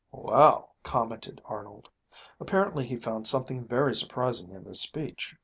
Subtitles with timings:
[0.11, 1.87] "Well..." commented Arnold.
[2.39, 5.35] Apparently he found something very surprising in this speech.